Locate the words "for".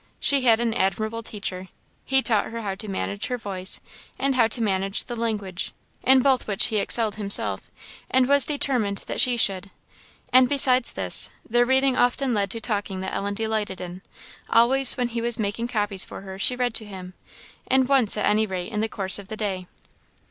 16.03-16.21